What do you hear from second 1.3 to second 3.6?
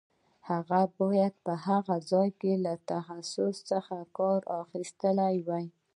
په هغه ځای کې له تخصص